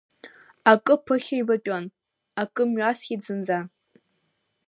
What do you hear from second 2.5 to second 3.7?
мҩасхьеит зынӡа.